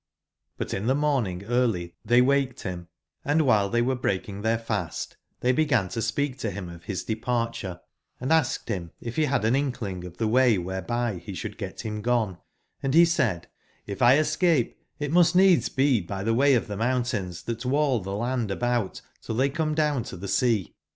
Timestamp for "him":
2.63-2.87, 6.49-6.69, 8.67-8.89